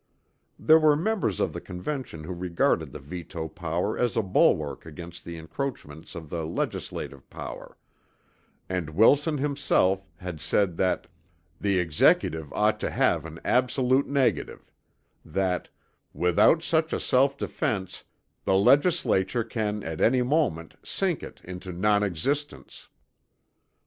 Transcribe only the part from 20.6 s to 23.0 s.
sink it into non existence."